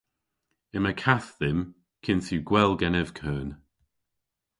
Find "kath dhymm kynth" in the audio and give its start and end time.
1.03-2.29